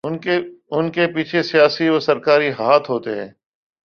انکے 0.03 1.05
پیچھے 1.07 1.41
سیاسی 1.43 1.89
و 1.89 1.99
سرکاری 1.99 2.49
ہاتھ 2.51 2.89
ہوتے 2.91 3.11
ہیں 3.15 3.29